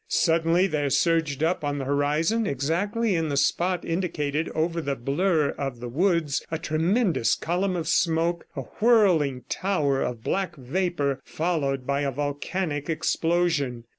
Suddenly 0.07 0.65
there 0.65 0.89
surged 0.89 1.43
up 1.43 1.63
on 1.63 1.77
the 1.77 1.85
horizon, 1.85 2.47
exactly 2.47 3.13
in 3.13 3.29
the 3.29 3.37
spot 3.37 3.85
indicated 3.85 4.49
over 4.55 4.81
the 4.81 4.95
blur 4.95 5.49
of 5.49 5.79
the 5.79 5.89
woods, 5.89 6.43
a 6.49 6.57
tremendous 6.57 7.35
column 7.35 7.75
of 7.75 7.87
smoke, 7.87 8.47
a 8.55 8.61
whirling 8.79 9.43
tower 9.47 10.01
of 10.01 10.23
black 10.23 10.55
vapor 10.55 11.21
followed 11.23 11.85
by 11.85 12.01
a 12.01 12.09
volcanic 12.11 12.89
explosion. 12.89 13.83